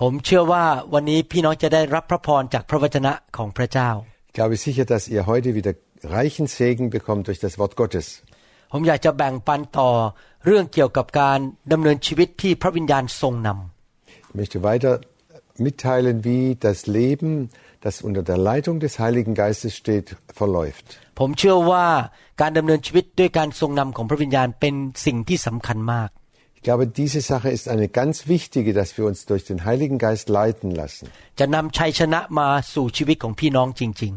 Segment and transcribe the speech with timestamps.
[0.00, 0.64] ผมเชื่อว่า
[0.94, 3.90] วันนี้พี่น้องจะได้รับพระพรจากพระวจนะของพระเจ้า
[4.30, 5.72] Ich glaube sicher, dass ihr heute wieder
[6.16, 8.06] reichen Segen bekommt durch das Wort Gottes.
[8.72, 9.90] ผมอยากจะแบ่งปันต่อ
[10.46, 11.38] เรื่องเกี่ยวกับการ
[11.72, 14.92] ดำเนินชีวิตที่พระวิญญาณทรงนำ Ich möchte weiter
[15.66, 17.30] mitteilen, wie das Leben,
[17.84, 20.06] das unter der Leitung des Heiligen Geistes steht,
[20.40, 20.86] verläuft.
[21.18, 21.86] ผมเชื่อว่า
[22.40, 24.74] การดำเนินชีวิตด้วยการทรงนำของพระวิญญาณเป็น
[25.06, 26.10] สิ่งที่สำคัญมาก
[26.61, 30.27] Ich glaube, diese Sache ist eine ganz wichtige, dass wir uns durch den Heiligen Geist
[30.29, 31.05] leiten lassen.
[31.39, 34.13] จะนำชัยชนะมาสู่ชีวิตของพี่น้องจริง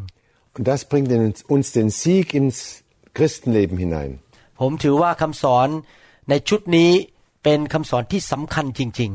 [0.57, 2.57] Und das bringt uns, uns den Sieg ins
[3.17, 4.11] Christenleben hinein.
[4.37, 5.67] ๆ ผมถือว่าคำสอน
[6.29, 6.91] ในชุดนี้
[7.43, 9.11] เป็นคำสอนที่สำคัญจริง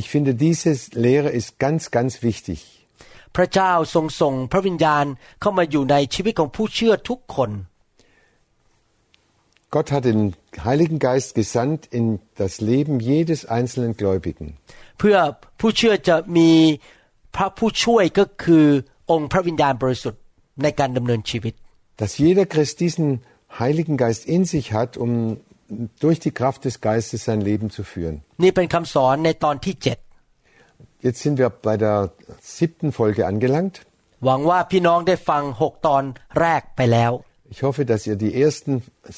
[0.00, 0.70] Ich finde, diese
[1.06, 2.60] Lehre ist ganz, ganz wichtig.
[2.98, 5.04] ๆ พระเจ้าทรงส่งพระวิญญาณ
[5.40, 7.50] เข้ามาอยู่ในชีวิตของผู้เชื่อทุกคน
[9.74, 12.04] Gott hat den Heiligen Geist gesandt in
[12.36, 14.46] das Leben jedes einzelnen Gläubigen.
[14.98, 15.16] เพื่อ
[15.60, 16.50] ผู้เชื่อจะมี
[17.36, 18.66] พระผู้ช่วยก็คือ
[19.10, 20.22] องค์พระวิญญาณบริสุทธิ์
[20.62, 21.54] ในการดำเนินชีวิต
[22.00, 23.06] Dass jeder Christ diesen
[23.60, 25.10] Heiligen Geist in sich hat, um
[26.04, 28.16] durch die Kraft des Geistes sein Leben zu führen.
[28.42, 29.98] นี่เป็นคำสอนในตอนที่เจ็ด
[31.06, 31.96] Jetzt sind wir bei der
[32.56, 33.74] siebten Folge angelangt.
[34.24, 36.02] หวังว่าพี่น้องได้ฟังหกตอน
[36.40, 37.12] แรกไปแล้ว
[37.54, 38.72] Ich hoffe, dass ihr die ersten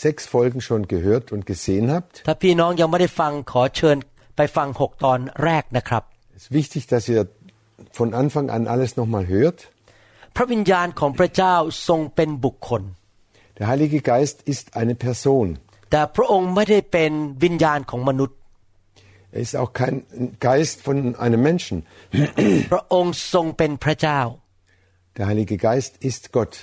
[0.04, 2.12] sechs Folgen schon gehört und gesehen habt.
[2.28, 3.96] ถ้าพี่น้องยังไม่ได้ฟังขอเชิญ
[4.36, 6.02] ไปฟังหกตอนแรกนะครับ
[6.36, 7.22] Es ist wichtig, dass ihr
[7.98, 9.58] von Anfang an alles nochmal hört.
[10.36, 11.54] พระวิญญาณของพระเจ้า
[11.88, 12.82] ทรงเป็นบุคคล
[13.58, 15.46] Der Heilige Geist ist eine Person.
[15.90, 17.12] แต่พระองค์ไม่ได้เป็น
[17.44, 18.36] วิญญาณของมนุษย์
[19.36, 19.94] Er ist auch kein
[20.48, 21.76] Geist von einem Menschen.
[22.72, 24.20] พระองค์ทรงเป็นพระเจ้า
[25.16, 26.54] Der Heilige Geist ist Gott.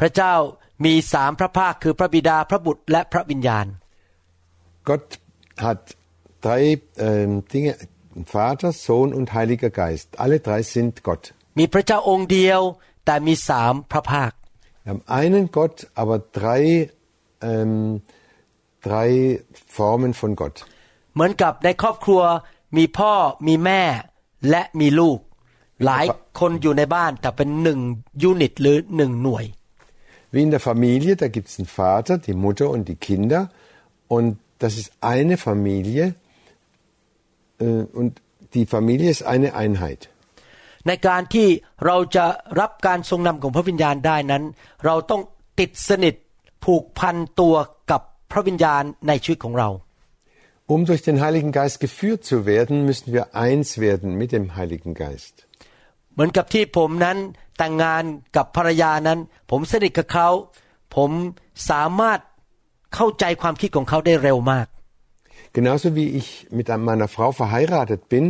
[0.00, 0.34] พระเจ้า
[0.83, 3.67] มีสามพระภาคคือพระบิดาพระบุตรและพระวิญญาณ
[4.89, 5.07] Gott
[5.65, 5.81] hat
[6.45, 6.63] drei
[7.07, 7.73] ähm, Dinge,
[8.35, 10.07] Vater, Sohn und Heiliger Geist.
[10.23, 11.23] Alle drei sind Gott.
[11.59, 12.61] มีพระเจ้าองค์เดียว
[13.05, 14.31] แต่มีสามพระภาค
[14.83, 16.61] Wir haben einen Gott, aber drei,
[17.51, 18.01] ähm,
[18.87, 19.09] drei
[19.77, 20.55] Formen von Gott.
[21.13, 22.21] เหมือนกับในครอบครัว
[22.77, 23.13] มีพ่อ
[23.47, 23.81] มีแม่
[24.49, 25.19] และมีลูก
[25.85, 26.05] หลาย
[26.39, 27.79] คนอยู่ในบ้านแต่เป็นหนึ่ง
[28.21, 29.45] ยูนิตหรือหนึ่งหน่วย
[30.34, 33.50] Wie in der Familie, da gibt es einen Vater, die Mutter und die Kinder.
[34.08, 36.14] Und das ist eine Familie.
[37.58, 38.20] Äh, und
[38.54, 40.08] die Familie ist eine Einheit.
[40.88, 41.48] ในการที่
[41.86, 42.24] เราจะ
[42.60, 44.42] รับการทรงนำของพระวิญญาณได้นั้น
[44.84, 45.22] เราต้อง
[45.60, 46.14] ติดสนิท
[46.64, 47.54] ผูกพันตัว
[47.90, 48.02] กับ
[48.32, 49.70] พระวิญญาณในชีวิตของเรา
[50.72, 54.94] Um durch den Heiligen Geist geführt zu werden, müssen wir eins werden mit dem Heiligen
[54.94, 55.34] Geist.
[56.15, 57.17] เหมือนกับที่ผมนั้น
[57.57, 58.03] แต่งงาน
[58.35, 59.19] กับภรรยานั้น
[59.51, 60.29] ผมสนิทกับเขา
[60.95, 61.11] ผม
[61.69, 62.19] สามารถ
[62.95, 64.67] เข้าใจความคิดของเขาได้เร็วมาก
[65.57, 68.25] Genauso wie ich mit meiner Frau verheiratet bin,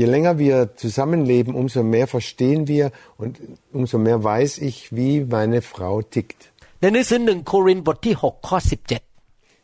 [0.00, 3.32] je länger wir zusammenleben, umso mehr verstehen wir und
[3.72, 6.40] umso mehr weiß ich, wie meine Frau tickt.
[6.80, 8.56] ในหนังสือหนึ่งโครินธ์บทที่ 6 ข้อ
[8.88, 9.13] 17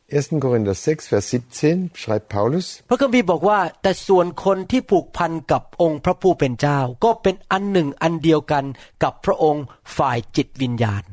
[0.10, 0.40] 1.
[0.40, 8.66] Korinther 6, Vers 17 schreibt Paulus, พระคัมภีร์บอกว่า แต่ส่วนคนที่ผูกพันกับองค์พระผู้เป็นเจ้า ก็เป็นอันหนึ่งอันเดียวกัน
[9.04, 9.66] กับพระองค์
[9.98, 11.04] ฝ่ายจิตวิญญาณ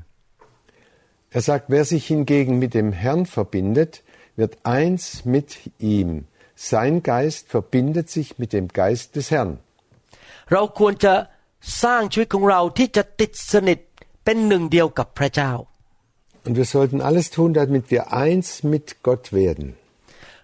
[1.32, 4.02] er sagt, wer sich hingegen mit dem Herrn verbindet,
[4.36, 6.26] wird eins mit ihm.
[6.54, 9.52] Sein Geist verbindet sich mit dem Geist des Herrn.
[10.52, 11.14] เราควรจะ
[11.82, 13.78] สร้างชีวิตของเราที่จะติดสนิท
[14.24, 15.52] เป็นหนึ่งเดียวกับพระเจ้า
[16.46, 19.66] Und wir sollten alles tun, damit wir eins mit Gott werden.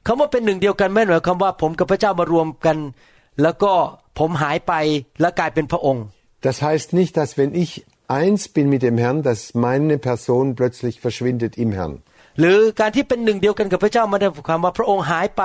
[0.07, 2.77] คำว่าเป็นหนึ่งเดียวกันไม่หมายความว่าผมกับพระเจ้ามารวมกัน
[3.43, 3.73] แล้วก็
[4.19, 4.73] ผมหายไป
[5.21, 6.05] และกลายเป็นพระองค์
[6.49, 7.71] Das heißt nicht, dass wenn ich
[8.21, 11.95] eins bin mit dem Herrn, dass meine Person plötzlich verschwindet im Herrn.
[12.41, 15.43] หรือการที่เป็นหนึ่งเดียวกันกับพระเจ้าไม่ได้หมายความว่าพระองค์หายไป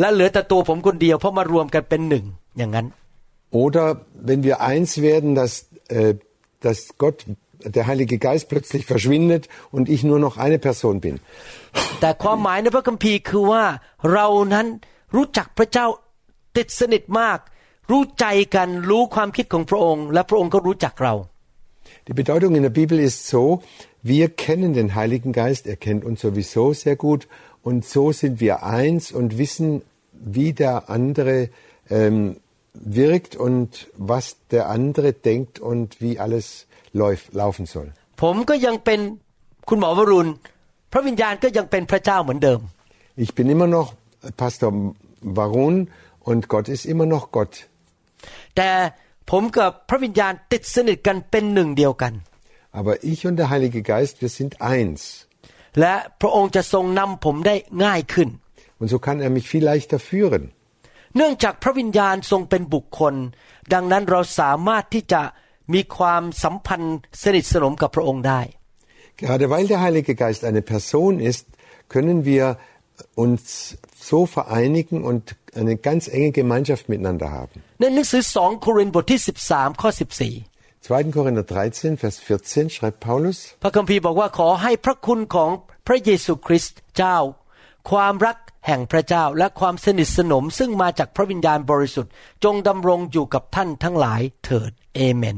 [0.00, 2.24] และเหลือแต่ตัวผมคนเดียวเพราะมารวมกันเป็นหนึ่ง
[2.58, 2.86] อย่างนั้น
[3.64, 3.86] Oder
[4.28, 5.52] wenn wir eins werden, dass,
[5.98, 6.14] äh,
[6.64, 7.16] dass Gott,
[7.64, 11.16] der Heilige Geist plötzlich verschwindet und ich nur noch eine Person bin.
[12.00, 13.64] แต่ความหมายในพระคัมภีร์คือว่า
[14.12, 14.66] เรานั้น
[15.14, 15.86] รู้จักพระเจ้า
[16.56, 17.38] ติดสนิทมาก
[17.90, 21.14] รู้ใจกันรู้ความคิดของพระองค์ และพระองค์ก็รู้จักเรา
[22.06, 23.42] Die Bedeutung in der Bibel ist so,
[24.12, 27.22] wir kennen den Heiligen Geist, er kennt uns sowieso sehr gut
[27.68, 29.82] und so sind wir eins und wissen,
[30.36, 31.36] wie der andere
[31.98, 32.36] ähm,
[32.72, 36.70] wirkt und was der andere denkt und wie alles läuft,
[37.41, 37.87] laufen soll.
[38.21, 38.99] ผมก็ยังเป็น
[39.69, 40.29] คุณหมอวรุณ
[40.91, 42.59] พระวิญญาณก็ยังเป็นพระเจ้าเหมือนเดิม
[43.23, 43.87] Ich bin immer noch
[44.41, 44.69] Pastor
[45.37, 45.75] Varun
[46.29, 47.53] und Gott ist immer noch Gott.
[48.55, 48.69] แต่
[49.31, 52.13] ผมกับพระวิญญาณติดสนิทกันเป็นหนึ่งเดียวกัน
[52.79, 55.01] Aber ich und der Heilige Geist, wir sind eins.
[55.79, 58.29] และพระองค์จะทรงนำผมได้ง่ายขึ้น
[58.79, 60.43] Und so kann er mich viel leichter führen.
[61.15, 63.13] เนื่องจากพระวิญญาณทรงเป็นบุคคล
[63.73, 65.21] ดังนั้นเราสามารถที่จะ
[65.73, 68.41] มีความสัมพันธ์สนิทสนมกับพระองค์ได้
[69.21, 71.45] Gerade weil der Heilige Geist eine Person ist,
[71.93, 72.43] können wir
[73.23, 73.77] uns
[74.09, 77.55] so vereinigen und eine ganz enge Gemeinschaft miteinander haben.
[77.79, 79.19] ในหนังสือ2โครินธ์บทที่
[79.49, 80.01] 13ข้อ14
[80.85, 81.15] 2.
[81.15, 85.49] Korinther 13, Vers 14 schreibt Paulus, พระคัมภีร์บอกว่าขอให้พระคุณของ
[85.87, 87.17] พระเยซูคริสต์เจ้า
[87.91, 92.11] ความรักแห่งพระเจ้าและความสนิทสนมซึ่งมาจากพระวิญญาณบริสุทธิ์
[92.43, 95.37] จงดำรงอยู่กับท่านทั้งหลายเถิดเอเมน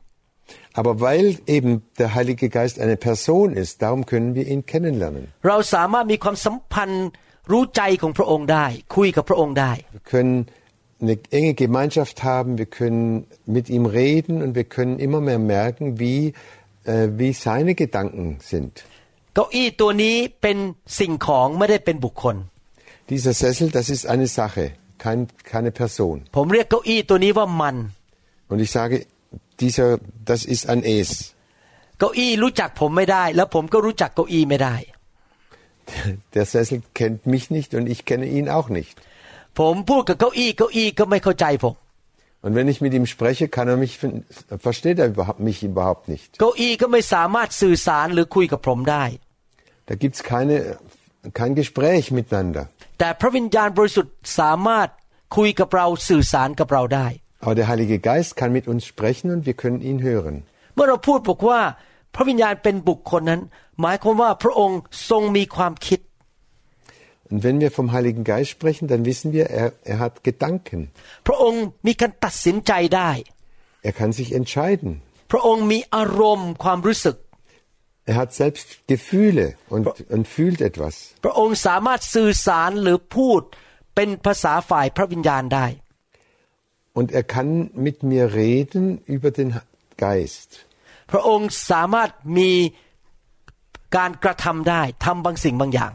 [0.73, 5.27] Aber weil eben der Heilige Geist eine Person ist, darum können wir ihn kennenlernen.
[9.91, 10.47] Wir können
[11.01, 15.99] eine enge Gemeinschaft haben, wir können mit ihm reden und wir können immer mehr merken,
[15.99, 16.33] wie,
[16.85, 18.85] äh, wie seine Gedanken sind.
[23.09, 26.23] Dieser Sessel, das ist eine Sache, kein, keine Person.
[28.47, 29.05] Und ich sage,
[29.60, 29.88] dieser,
[30.30, 31.10] das ist ein Es.
[31.98, 34.76] เก้าอี้รู้จักผมไม่ได้ แล้วผมก็รู้จักเก้าอี้ไม่ได้
[36.34, 38.96] Der Sessel kennt mich nicht und ich kenne ihn auch nicht.
[39.58, 41.74] ผมพูดกับเก้าอี้เก้าอี้ก็ไม่เข้าใจผม
[42.44, 43.94] Und wenn ich mit ihm spreche, kann er mich,
[44.66, 46.28] versteht er überhaupt, mich überhaupt nicht.
[46.40, 49.04] เก้าอี้ก็ไม่สามารถสื่อสารหรือคุยกับผมได้
[49.88, 50.56] Da gibt's keine,
[51.40, 52.64] kein Gespräch miteinander.
[57.40, 60.34] แต่พระวิญญาณบริสุทธิ์สามารถคุยกับเราสื่อสารกับเราได้ Aber der Heilige Geist kann mit uns sprechen und wir können ihn hören.
[60.74, 61.60] เมื่อเราพูดบอกว่า
[62.14, 63.40] พระวิญญาณเป็นบุคคลนั้น
[63.80, 64.78] หมายความว่าพระองค์
[65.10, 66.00] ทรงมีความคิด
[67.30, 70.80] Und wenn wir vom Heiligen Geist sprechen, dann wissen wir, er, er hat Gedanken.
[71.26, 73.10] พระองค์มีการตัดสินใจได้
[73.88, 74.90] Er kann sich entscheiden.
[75.32, 77.16] พระองค์มีอารมณ์ความรู้สึก
[78.10, 79.84] Er hat selbst Gefühle und,
[80.14, 80.94] und fühlt etwas.
[86.98, 88.84] Und er kann mit mir reden
[89.14, 89.48] über den
[90.04, 90.50] Geist.
[91.10, 92.50] พระองค์สามารถมี
[93.96, 95.92] การกระทำได้ทำบางสิ่งบางอย่าง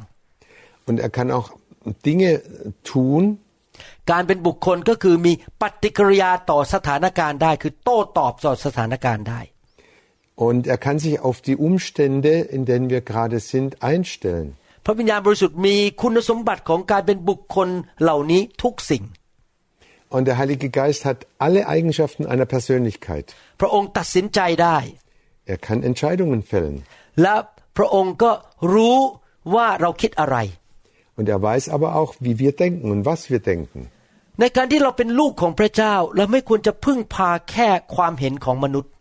[0.88, 1.48] Und er kann auch
[2.08, 2.32] Dinge
[2.90, 3.24] tun,
[4.12, 9.42] การเป็นบุคคลก็คือมีปฏิกิริยาต่อสถานการณ์ได้ คือโต้ตอบต่อสถานการณ์ได้
[10.48, 14.48] Und er kann sich auf die Umstände, in denen wir gerade sind, einstellen.
[14.86, 17.70] พระวิญญาณบริสุทธิ์มีคุณสมบัติของการเป็นบุคคล
[18.02, 19.04] เหล่านี้ทุกสิ่ง
[20.16, 23.26] Und der Heilige Geist hat alle Eigenschaften einer Persönlichkeit.
[23.62, 24.78] พระองค์ตัดสินใจได้
[25.54, 26.76] Er kann Entscheidungen fällen.
[27.22, 27.36] และ
[27.78, 28.32] พระองค์ก็
[28.74, 28.98] รู้
[29.56, 30.38] ว่าเราคิดอะไร
[31.18, 33.80] Und er weiß aber auch, wie wir denken und was wir denken.
[34.40, 38.92] ในการที่เราเป็นลูกของพระเจ้า เราไม่ควรจะพึ่งพาแค่ความเห็นของมนุษย์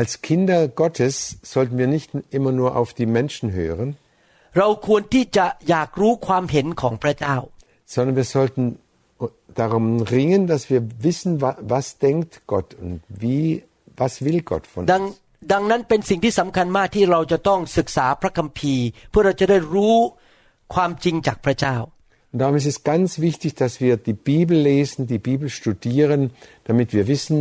[0.00, 1.16] Als Kinder Gottes
[1.52, 3.88] sollten wir nicht immer nur auf die Menschen hören,
[4.58, 7.36] เราควรที่จะอยากรู้ความเห็นของพระเจ้า
[7.92, 8.62] sondern wir sollten
[9.60, 13.62] darum ringen, dass wir wissen, wa- was denkt Gott und wie,
[13.96, 15.14] was will Gott von ดัง uns.
[15.52, 19.96] ดังนั้นเป็นสิ่งที่สำคัญมากที่เราจะต้องศึกษาพระคัมภีร์ เพื่อเราจะได้รู้
[20.74, 21.76] ความจริงจากพระเจ้า
[22.32, 26.20] Und darum ist es ganz wichtig, dass wir die Bibel lesen, die Bibel studieren,
[26.68, 27.36] damit wir wissen,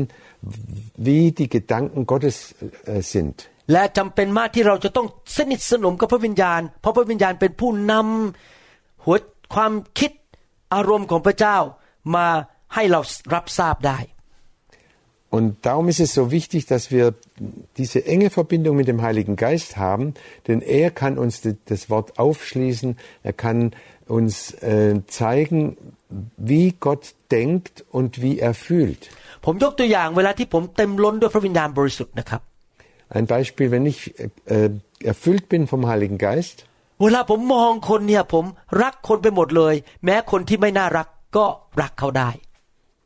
[1.08, 2.36] wie die Gedanken Gottes
[2.86, 3.36] äh, sind.
[3.72, 5.08] และจำเป็นมากที่เราจะต้อง
[5.38, 9.16] สนิทสนมกับพระวิญญาณ เพราะพระวิญญาณเป็นผู้นำหัว
[9.56, 10.12] ความคิด
[10.76, 11.58] อารมณ์ของพระเจ้า
[12.16, 12.28] มา
[12.76, 13.00] ให้เรา
[13.34, 14.00] รับทราบได้
[15.38, 17.06] Und darum ist es so wichtig, dass wir
[17.78, 20.06] diese enge Verbindung mit dem Heiligen Geist haben,
[20.48, 22.90] denn er kann uns die- das Wort aufschließen,
[23.24, 23.60] er kann
[24.18, 25.78] uns äh, zeigen,
[26.38, 29.02] wie Gott denkt und wie er fühlt.
[29.46, 32.42] ผมยกตัวอย่างเวลาที่ผมเต็มล้นด้วยพระวิญญาณบริสุทธิ์นะครับ
[33.18, 34.70] Ein Beispiel, wenn ich äh, äh,
[35.12, 36.58] erfüllt bin vom Heiligen Geist,
[37.02, 38.46] เวลาผมมองคนเนี่ยผม
[38.82, 41.08] รักคนไปหมดเลย แม้คนที่ไม่น่ารัก
[41.38, 41.46] ก็
[41.82, 42.30] รักเขาได้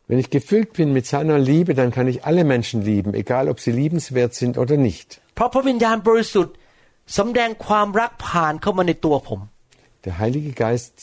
[0.09, 3.57] Wenn ich gefüllt bin mit seiner Liebe, dann kann ich alle Menschen lieben, egal ob
[3.59, 5.07] sie liebenswert sind oder nicht.
[5.35, 6.55] เพราะพระวิญญาณบริสุทธิ์
[7.17, 9.39] สำแดงความรักผ่านเข้ามาในตัวผม
[10.05, 10.93] Der Heilige Geist,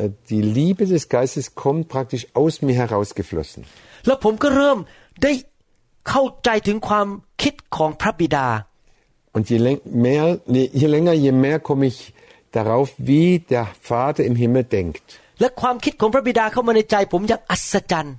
[0.00, 3.60] äh, die Liebe des Geistes kommt praktisch aus mir herausgeflossen.
[4.06, 4.78] แล้วผมก็เริ่ม
[5.22, 5.32] ได้
[6.08, 7.06] เข้าใจถึงความ
[7.42, 8.46] คิดของพระบิดา
[9.36, 12.14] Und je, läng mehr, nee, je länger, je mehr komme ich
[12.52, 15.06] darauf, wie der Vater im Himmel denkt.
[15.40, 18.16] และความคิดของพระบิดาเข้ามาในใจผมอย่างอัศจรรย์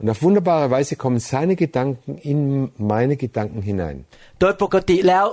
[0.00, 2.38] Und auf wunderbare Weise kommen seine Gedanken in
[2.92, 3.96] meine Gedanken hinein.
[4.40, 5.26] โดยปกติแล้ว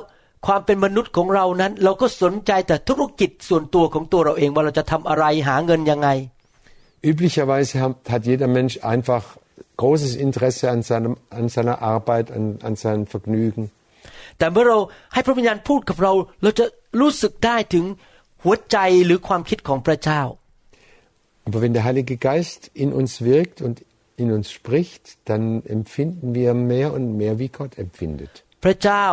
[0.47, 6.09] ความเป็นมนุษย์ของเรานั้น เราก็สนใจแต่ธุรกิจส่วนตัวของตัวเราเองว่าเราจะทำอะไรหาเงินยังไง
[7.11, 9.23] Üblicherweise hat, hat jeder Mensch einfach
[9.81, 13.63] großes Interesse an, seinem, an seiner Arbeit, an, an seinem Vergnügen.
[14.38, 14.78] แต่เมื่อเรา
[15.12, 16.12] ให้พระวิญญาณพูดกับเรา
[16.42, 16.64] เราจะ
[17.00, 17.84] รู้สึกได้ถึง
[18.42, 20.22] หัวใจหรือความคิดของพระเจ้า
[21.46, 23.76] Aber wenn der Heilige Geist in uns wirkt und
[24.22, 25.44] in uns spricht, dann
[25.76, 28.32] empfinden wir mehr und mehr, wie Gott empfindet.
[28.64, 29.06] พระเจ้า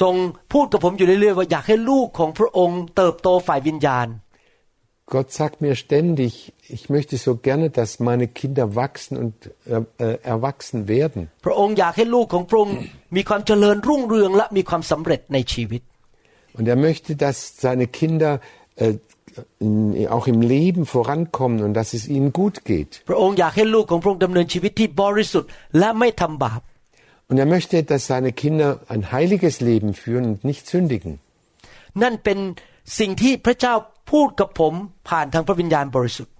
[0.00, 0.14] ทรง
[0.52, 4.06] พูดกับผมอยู่เรื่อยๆว่าอยากให้ลูกของพระองค์เติบโตฝ่ายวิญญาณ
[5.15, 6.31] Gott sagt mir ständig,
[6.77, 9.33] ich möchte so gerne, dass meine Kinder wachsen und
[9.65, 11.21] äh, äh, erwachsen werden.
[11.45, 12.75] พระองค์อยากให้ลูกของพระองค์
[13.15, 15.81] มีความเจริญรุ่งเรืองและมีความสำเร็จในชีวิต
[16.57, 18.31] Und er möchte, dass seine Kinder
[18.75, 18.93] äh,
[19.65, 22.91] in- auch im Leben vorankommen und dass es ihnen gut geht.
[23.09, 25.49] พระองค์อยากให้ลูกของพระองค์ดำเนินชีวิตที่บริสุทธิ์
[25.79, 26.61] และไม่ทำบาป
[27.29, 31.11] Und er möchte, dass seine Kinder ein heiliges Leben führen und nicht sündigen.
[32.01, 32.39] นั่นเป็น
[32.99, 33.73] สิ่งที่พระเจ้า
[34.11, 34.73] พูดกับผม
[35.09, 36.33] ผ่านทางพระวิญญาณบริสุทธิ์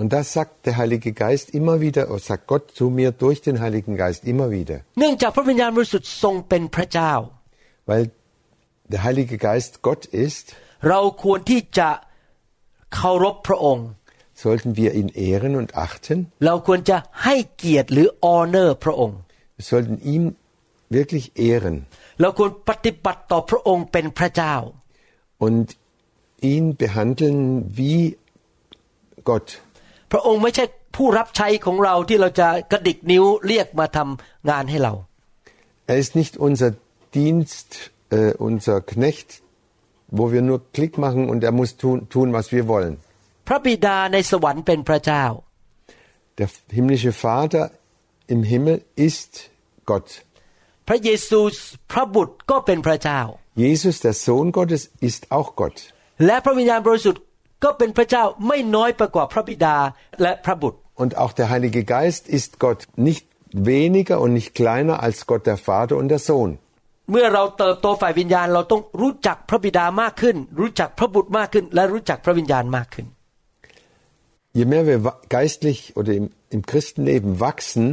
[0.00, 3.60] Und das sagt der Heilige Geist immer wieder, oder sagt Gott zu mir durch den
[3.60, 4.76] Heiligen Geist immer wieder.
[4.98, 7.12] เนื่องจากพระวิญญาณบริสุทธิ์ทรงเป็นพระเจ้า
[7.90, 8.02] Weil
[8.92, 10.44] der Heilige Geist Gott ist,
[10.88, 11.90] เราควรที่จะ
[12.94, 13.86] เคารพพระองค์
[14.42, 16.16] sollten wir ihn ehren und achten.
[16.46, 19.18] เราควรจะให้เกียรติหรือ honor พระองค์
[19.58, 20.24] Wir sollten ihn
[20.96, 21.76] wirklich ehren
[22.20, 24.54] เราควรปฏิบัติต่อพระองค์เป็นพระเจ้า
[25.46, 25.66] und
[26.52, 27.38] ihn behandeln
[27.78, 28.00] wie
[29.30, 29.48] Gott.
[30.12, 30.64] พระองค์ไม่ใช่
[30.96, 34.94] ผู้รับใช้ของเราที่เราจะกระดิกนิ้วเรียกมาทำงานให้เรา
[35.90, 36.70] Er ist nicht unser
[37.18, 37.68] Dienst,
[38.18, 39.30] äh, unser Knecht,
[40.18, 42.94] wo wir nur Klick machen und er muss tun, tun, was wir wollen.
[43.48, 45.24] พระบิดาในสวรรค์เป็นพระเจ้า
[46.38, 47.64] Der himmlische Vater
[48.34, 48.76] im Himmel
[49.08, 49.32] ist
[49.90, 50.08] Gott.
[50.88, 51.40] พระเยซู
[51.92, 53.20] พระบุตรก็เป็นพระเจ้า
[53.66, 55.76] Jesus, der Sohn Gottes, ist auch Gott.
[56.26, 57.22] และพระวิญญาณบริสุทธิ์
[57.64, 59.76] ก็เป็นพระเจ้าไม่น้อยไปกว่าพระบิดา
[60.22, 62.80] และพระบุตร Und auch der Heilige Geist ist Gott.
[63.08, 63.24] Nicht
[63.72, 66.50] weniger und nicht kleiner als Gott der Vater und der Sohn.
[67.10, 73.06] เมื่อเราเติบโตฝ่ายวิญญาณเราต้องรู้จักพระบิดามากขึ้น รู้จักพระบุตรมากขึ้น และรู้จักพระวิญญาณมากขึ้น
[74.58, 76.26] Je mehr wir wa- geistlich oder im,
[76.56, 77.86] im Christenleben wachsen,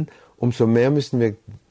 [0.44, 1.30] umso mehr müssen wir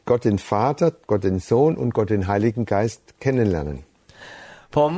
[0.09, 3.77] Gott den Vater, Gott den Sohn und Gott den Heiligen Geist kennenlernen.
[4.75, 4.91] ผม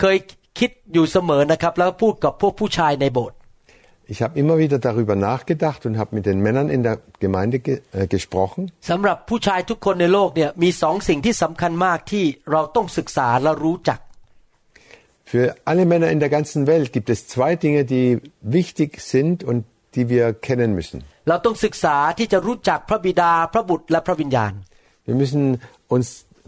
[0.00, 0.16] เคย
[0.58, 3.36] คิดอยู่เสมอนะครับ แล้วพูดกับพวกผู้ชายในโบสถ์
[4.12, 7.74] Ich habe immer wieder darüber nachgedacht und habe mit den Männern in der Gemeinde ge
[7.92, 8.62] äh, gesprochen.
[8.90, 13.98] สำหรับผู้ชายทุกคนในโลกเนี่ยมีสองสิ่งที่สำคัญมากที่เราต้องศึกษาและรู้จัก
[15.32, 18.06] Für alle Männer in der ganzen Welt gibt es zwei Dinge, die
[18.58, 19.58] wichtig sind und
[19.94, 20.98] die wir kennen müssen.
[21.28, 24.52] เราต้องศึกษาที่จะรู้จักพระบิดา พระบุตรและพระวิญญาณ
[25.08, 25.42] Wir müssen
[25.94, 26.06] uns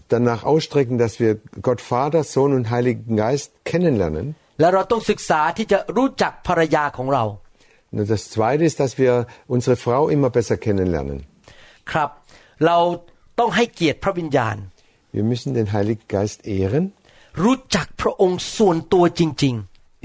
[0.08, 4.26] danach ausstrecken, dass wir Gott Vater, Sohn und Heiligen Geist kennenlernen.
[4.60, 7.24] และเราต้องศึกษาที่จะรู้จักภรรยาของเรา
[7.92, 9.12] Und das Zweite ist, dass wir
[9.54, 11.18] unsere Frau immer besser kennenlernen.
[11.92, 12.10] ครับ
[12.66, 12.78] เรา
[13.38, 14.56] ต้องให้เกียรติพระวิญญาณ
[15.16, 16.84] Wir müssen den Heiligen Geist ehren,
[17.42, 19.54] รู้จักพระองค์ส่วนตัวจริง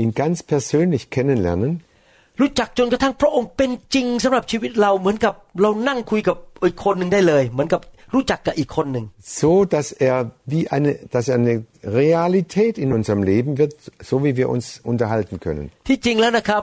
[0.01, 7.81] ihn ganz persönlich kennenlernen ๆ รู้จักจนกระทั่งพระองค์เป็นจริงสำหรับชีวิตเราเหมือนกับเรานั่งคุยกับอีกคนหนึ่งได้เลย เหมือนกับ
[8.14, 9.04] รู้จักกับอีกคนหนึ่ง
[9.40, 10.16] so, dass er
[10.52, 11.54] wie eine, dass er eine
[12.00, 13.74] Realität in unserem Leben wird,
[14.08, 15.66] so wie wir uns unterhalten können.
[15.88, 16.62] ที่จริงแล้วนะครับ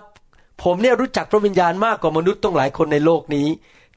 [0.63, 3.47] ผมเนี่ยรู้จักพระวิญญาณมากกว่ามนุษย์ต้องหลายคนในโลกนี้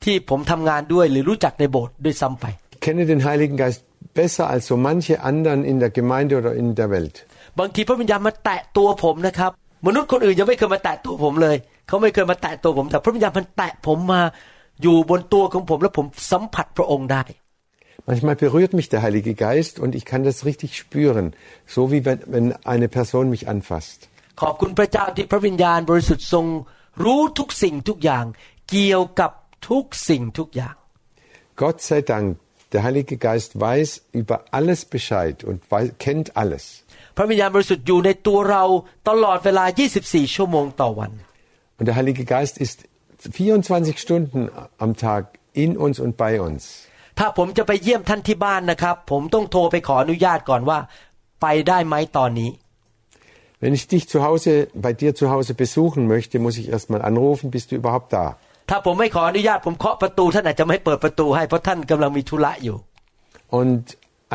[0.05, 3.81] ที่ผมทำงานด้วยหรือรู้จักในโบสถ์ด้วยซ้ำไป Ich kenne den Heiligen Geist
[4.19, 7.17] besser als so manche anderen in der Gemeinde oder in der Welt.
[7.59, 9.51] บางทีพระวิญญาณมาแตะตัวผมนะครับ
[9.87, 11.57] มนุษย์คนอื่นยังไม่เคยมาแตะตัวผมเลย
[11.89, 14.21] เขาไม่เคยมาแตะตัวผม แต่พระวิญญาณมันแตะผมมา
[14.83, 17.25] อยู่บนตัวของผมและผมสัมผัสพระองค์ได้
[18.07, 21.35] Manchmal berührt mich der Heilige Geist und ich kann das richtig spüren,
[21.67, 24.09] so wie wenn, wenn eine Person mich anfasst.
[31.57, 32.39] Gott sei Dank,
[32.73, 36.85] der Heilige Geist weiß über alles Bescheid und weiß, kennt alles.
[41.79, 44.50] Und der Heilige Geist ist 24 Stunden
[44.86, 45.24] am Tag
[45.64, 46.62] in uns und bei uns.
[47.20, 50.80] ถ้าผมจะไปเยี่ยมท่านที่บ้านนะครับ ผมต้องโทรไปขออนุญาตก่อนว่า
[51.42, 52.50] ไปได้ไหมตอนนี้
[53.62, 54.52] Wenn ich dich zu Hause,
[54.86, 58.26] bei dir zu Hause besuchen möchte, muss ich erstmal anrufen, bist du überhaupt da?
[58.70, 62.78] ถ้าผมไม่ขออนุญาตผมเคาะประตูท่านอาจจะไม่เปิดประตูให้เพราะท่านกำลังมีธุระอยู่
[63.60, 63.84] Und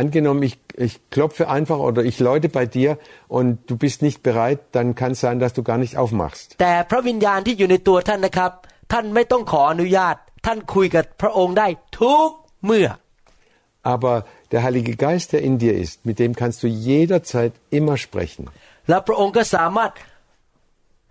[0.02, 2.90] angenommen, ich, ich klopfe einfach oder ich läute bei dir
[3.28, 6.46] und du bist nicht bereit, dann kann es sein, dass du gar nicht aufmachst.
[6.60, 8.52] แต่พระวิญญาณที่อยู่ในตัวท่านนะครับ
[8.92, 11.68] ท่านไม่ต้องขออนุญาต ท่านคุยกับพระองค์ได้
[12.00, 12.30] ทุก
[12.66, 12.88] เมื่อ
[13.94, 14.16] Aber
[14.52, 18.44] der Heilige Geist, der in dir ist, mit dem kannst du jederzeit immer sprechen.
[18.88, 19.90] และพระองค์ก็สามารถ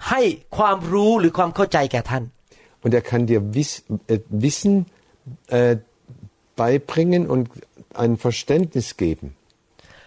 [0.09, 0.21] ให้
[0.57, 2.23] ความรู้หรือความเข้าใจแก่ท่าน
[2.83, 3.71] Und er kann dir Wiss,
[4.13, 4.73] äh, Wissen
[5.59, 5.75] äh,
[6.61, 7.43] beibringen und
[8.03, 9.27] ein Verständnis geben.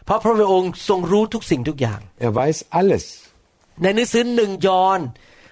[0.04, 3.04] เพราะพระองค์ทรงรู้ทุกสิ่งทุกอย่าง Er weiß alles.
[3.82, 5.00] ในหนังสือหนึ่งยอห์น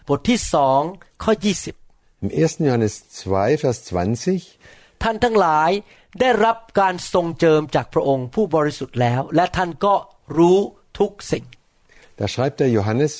[0.08, 0.80] บทที่สอง
[1.22, 1.74] ข้อยี่สิบ
[2.24, 2.66] Im 1.
[2.66, 2.94] Johannes
[3.24, 5.70] 2, Vers 20, ท่านทั้งหลาย
[6.20, 9.94] ได้รับการทรงเจิมจากพระองค์ผู้บริสุทธิ์แล้ว และท่านก็
[10.38, 10.58] รู้
[10.98, 11.44] ทุกสิ่ง
[12.20, 13.12] da schreibt der Johannes,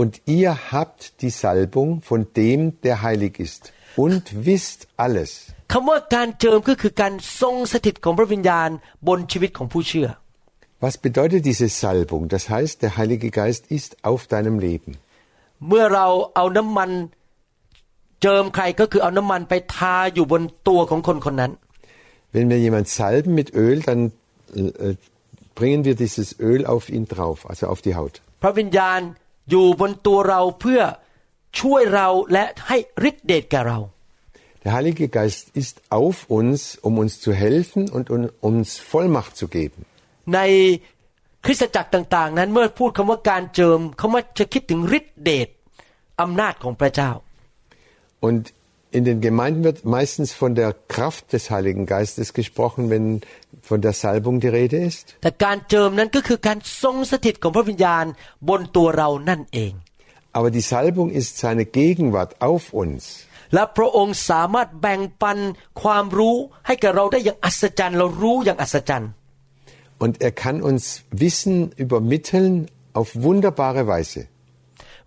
[0.00, 5.30] und ihr habt die Salbung von dem, der heilig ist, und wisst alles.
[5.72, 8.68] คำว่าการเจิมก็คือการทรงสถิตของพระวิญญาณ
[9.08, 10.08] บนชีวิตของผู้เชื่อ
[10.84, 12.22] Was bedeutet diese Salbung?
[12.34, 14.92] Das heißt, der Heilige Geist ist auf deinem Leben.
[15.68, 17.21] เมื่อเราเอาน้ำมันเ
[18.25, 21.51] จิมใครก็คือเอาน้ำมันไปทาอยู่บนตัวของคนคนนั้น
[22.35, 23.99] Wenn wir jemand salben mit Öl, dann
[24.55, 24.95] äh, äh,
[25.59, 28.15] bringen wir dieses Öl auf ihn drauf, also auf die Haut.
[28.41, 28.99] พระวิญญาณ
[29.49, 30.81] อยู่บนตัวเราเพื่อ
[31.59, 32.77] ช่วยเราและให้
[33.09, 33.79] ฤทธิเดชแก่เรา
[34.63, 39.45] Der Heilige Geist ist auf uns, um uns zu helfen und um uns Vollmacht zu
[39.57, 39.79] geben.
[40.33, 40.39] ใน
[41.45, 45.49] คริสตจักรต่าง ๆ นั้นเมื่อพูดคำว่าการเจิมเขามักจะคิดถึงฤทธิเดช
[46.21, 47.11] อำนาจของพระเจ้า
[48.26, 48.52] Und
[48.90, 53.20] in den Gemeinden wird meistens von der Kraft des Heiligen Geistes gesprochen, wenn
[53.62, 55.04] von der Salbung die Rede ist.
[55.22, 58.04] แต่การเจิมนั้นก็คือการทรงสถิตของพระวิญญาณ
[58.48, 59.72] บนตัวเรานั่นเอง
[60.36, 63.02] Aber die Salbung ist seine Gegenwart auf uns.
[63.54, 65.38] และพระองค์สามารถแบ่งปัน
[65.82, 66.36] ความรู้
[66.66, 69.10] ให้กับเราได้อย่างอัศจรรย์เรารู้อย่างอัศจรรย์
[70.04, 70.82] Und er kann uns
[71.24, 72.52] Wissen übermitteln
[72.98, 74.22] auf wunderbare Weise.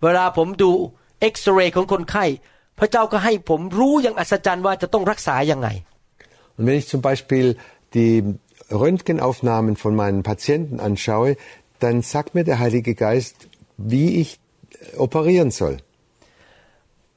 [0.02, 0.70] เวลาผมดู
[1.20, 2.24] เอ็กซเรย์ของคนไข้
[2.78, 5.68] พระเจ้าก็ให้ผมรู้อย่างอัศจรรย์ว่าจะต้องรักษายังไง
[6.56, 7.46] Und wenn ich zum Beispiel
[7.96, 8.14] die
[8.82, 11.30] Röntgenaufnahmen von meinen Patienten anschaue,
[11.82, 13.48] dann sagt mir der Heilige Geist,
[13.92, 15.76] wie ich äh, operieren soll.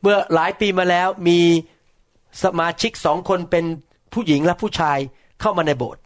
[0.02, 1.40] เมื่อหลายปีมาแล้วมี
[2.44, 3.66] สมาชิกสองคนเป็น
[4.14, 4.98] ผู้หญิงและผู้ชาย
[5.42, 6.02] เข้ามาในโบสถ์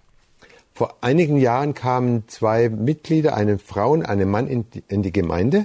[0.79, 5.13] Vor einigen Jahren kamen zwei Mitglieder, eine Frau und ein Mann in die, in die
[5.19, 5.59] Gemeinde.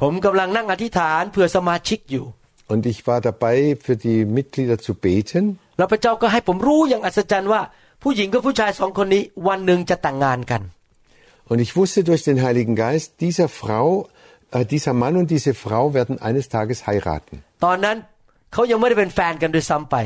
[0.00, 2.26] ผมกำลังนั่งอธิษฐานเพื่อสมาชิกอยู่
[2.72, 5.42] Und ich war dabei, für die Mitglieder zu beten.
[5.78, 7.60] แล้วพระเจ้าก็ให้ผมรู้อย่างอัศจรรย์ว่า
[8.02, 10.62] ผู้หญิงกับผู้ชายสองคนนี้วันหนึ่งจะแต่งงานกัน
[11.50, 13.86] Und ich wusste durch den Heiligen Geist, dieser Frau,
[14.56, 17.34] äh, dieser Mann und diese Frau werden eines Tages heiraten.
[17.64, 17.96] ตอนนั้น
[18.52, 19.96] เขายังไม่ได้เป็นแฟนกันด้วยซ้ำไป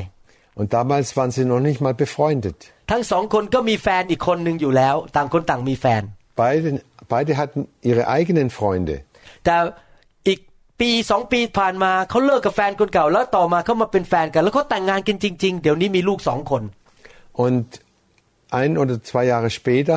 [0.58, 2.58] Und damals waren sie noch nicht mal befreundet.
[2.90, 6.02] ทั้งสองคนก็มีแฟนอีกคนหนึ่งอยู่แล้ว ต่างคนต่างมีแฟน
[6.42, 6.68] Beide,
[7.12, 8.96] beide hatten ihre eigenen Freunde.
[9.44, 9.85] แต่อีก
[10.80, 16.62] ปีสองปีผ่านมาเขาเลิกกับแฟนคนเก่า แล้วต่อมาเขามาเป็นแฟนกัน แล้วเขาแต่งงานกันจริง ๆ เดี๋ยวนี้มีลูกสองคน
[17.44, 17.66] Und
[18.60, 19.96] ein oder zwei Jahre später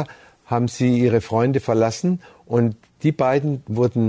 [0.54, 2.10] haben sie ihre Freunde verlassen
[2.56, 2.68] und
[3.04, 4.06] die beiden wurden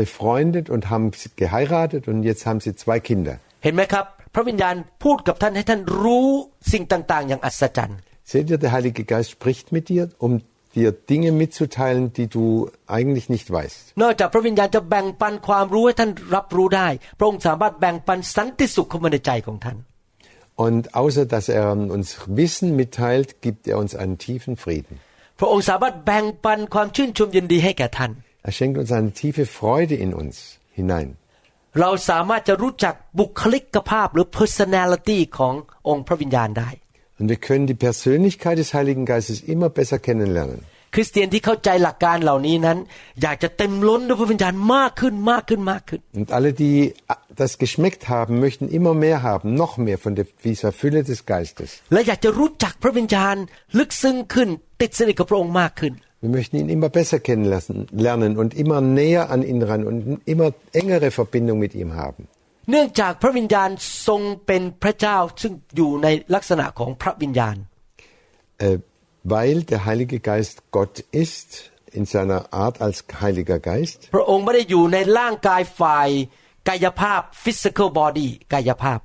[0.00, 1.06] befreundet und haben
[1.42, 3.34] geheiratet und jetzt haben sie zwei Kinder.
[3.64, 6.28] เห็นไหมครับ พระวิญญาณพูดกับท่านให้ท่านรู้
[6.72, 7.98] สิ่งต่างๆ อย่างอัศจรรย์
[8.30, 10.32] Seht ihr, der Heilige Geist spricht mit dir, um
[10.74, 12.44] dir Dinge mitzuteilen, die du
[12.96, 13.82] eigentlich nicht weißt.
[14.02, 19.76] นอกจากพระวิญญาณจะแบ่งปันความรู้ให้ท่านรับรู้ได้ พระองค์สามารถแบ่งปันสันติสุขเข้ามาในใจของท่าน
[20.66, 22.08] Und außer dass er uns
[22.40, 24.94] Wissen mitteilt, gibt er uns einen tiefen Frieden.
[25.40, 28.10] พระองค์สามารถแบ่งปันความชื่นชมยินดีให้แก่ท่าน
[28.48, 30.34] Er schenkt uns eine tiefe Freude in uns
[30.78, 31.08] hinein.
[31.80, 35.54] เราสามารถจะรู้จักบุคลิกภาพหรือ personality ของ
[35.88, 36.70] องค์พระวิญญาณได้
[37.22, 40.60] Und wir können die Persönlichkeit des Heiligen Geistes immer besser kennenlernen.
[40.94, 42.78] คริสเตียนที่เข้าใจหลักการเหล่านี้นั้น
[43.22, 46.76] อยากจะเต็มล้นด้วยพระวิญญาณมากขึ้นมากขึ้นมากขึ้น Und alle, die
[47.42, 51.68] das geschmeckt haben, möchten immer mehr haben, noch mehr von der, dieser Fülle des Geistes.
[51.92, 53.36] และอยากจะรู้จักพระวิญญาณ
[53.78, 54.48] ลึกซึ้งขึ้น
[54.80, 55.92] ติดสนิทกับพระองค์มากขึ้น
[56.24, 59.98] Wir möchten ihn immer besser kennenlernen und immer näher an ihn ran und
[60.32, 60.48] immer
[60.80, 62.22] engere Verbindung mit ihm haben.
[62.69, 63.69] เนื่องจากพระวิญญาณ
[64.07, 67.57] ทรงเป็นพระเจ้าซึ่งอยู่ในลักษณะของพระวิญญาณ
[68.65, 68.77] Äh,
[69.23, 71.49] weil der Heilige Geist Gott ist,
[71.93, 73.99] in seiner Art als Heiliger Geist.
[74.15, 76.09] พระองค์ไม่ได้อยู่ในร่างกายฝ่าย
[76.69, 78.99] กายภาพ physical body กายภาพ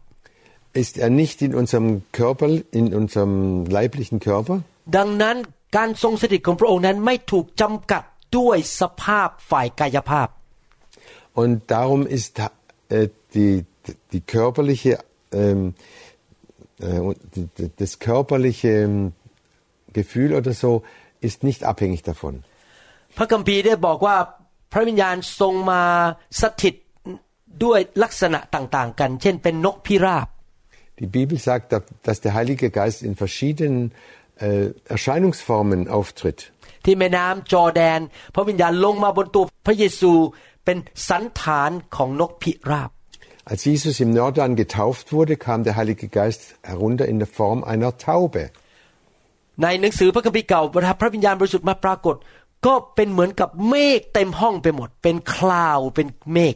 [0.83, 1.89] Ist er nicht in unserem
[2.21, 3.35] Körper, in unserem
[3.77, 4.57] leiblichen Körper?
[4.97, 5.37] ดังนั้น
[5.77, 8.03] การทรงสถิตของพระองค์นั้นไม่ถูกจำกัด
[8.39, 10.29] ด้วยสภาพฝ่ายกายภาพ
[11.41, 12.33] Und darum ist
[12.97, 13.66] äh, die,
[14.12, 15.00] die körperliche,
[15.32, 15.74] ähm,
[16.80, 17.00] äh,
[17.36, 19.14] die, das körperliche ähm,
[19.94, 20.84] Gefühl oder so
[21.22, 22.36] ist nicht abhängig davon.
[23.18, 24.18] พระคัมภีร์ได้บอกว่า
[24.72, 25.84] พระวิญญาณทรงมา
[26.42, 26.76] สถิต
[27.64, 30.28] ด้วยลักษณะต่างๆ กัน เช่นเป็นนกพิราบ
[31.02, 31.66] Die Bibel sagt,
[32.08, 33.78] dass der Heilige Geist in verschiedenen
[34.48, 36.40] äh, Erscheinungsformen auftritt.
[36.86, 38.00] ที่แม่น้ำจอร์แดน
[38.36, 40.12] พระวิญญาณลงมาบนตัวพระเยซู
[40.66, 40.78] เป็น
[41.10, 42.92] สันฐานของนกพิราบ
[43.52, 47.92] Als Jesus im Jordan getauft wurde, kam der Heilige Geist herunter in der Form einer
[47.98, 48.44] Taube.
[49.64, 52.16] ในหนังสือพระคัมภีร์เก่าเวลาพระวิญญาณบริสุทธิ์มาปรากฏ
[52.66, 56.56] ก็เป็นเหมือนกับเมฆเต็มห้องไปหมด เป็นคลาวเป็นเมฆ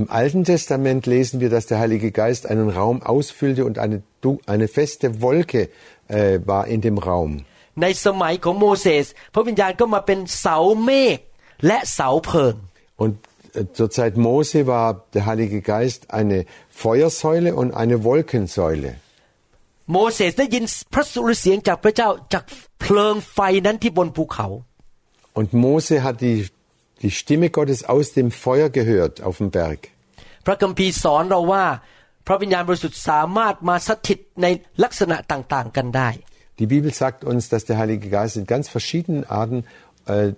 [0.00, 4.02] Im Alten Testament lesen wir, dass der Heilige Geist einen Raum ausfüllte und eine,
[4.46, 5.68] eine feste Wolke
[6.08, 7.30] äh, war in dem Raum.
[7.82, 11.18] ในสมัยของโมเสสพระวิญญาณก็มาเป็นเสาเมฆ
[11.66, 12.54] และเสาเพลิง
[13.02, 13.35] Und äh,
[13.78, 18.92] zur Zeit Mose war der Heilige Geist eine Feuersäule und eine Wolkensäule.
[19.92, 22.44] โมเสสได้ยินพระสุรเสียงจากพระเจ้าจาก
[22.80, 24.48] เพลิงไฟนั้นที่บนภูเขา
[25.38, 26.38] Und Mose hat die,
[27.02, 29.80] die Stimme Gottes aus dem Feuer gehört auf dem Berg.
[30.46, 31.64] พระคัมภีร์สอนเราว่า
[32.26, 34.46] พระวิญญาณบริสุทธิ์สามารถมาสถิตใน
[34.84, 36.10] ลักษณะต่างๆ กันได้
[36.60, 39.58] Die Bibel sagt uns, dass der Heilige Geist in ganz verschiedenen Arten
[40.06, 40.32] äh,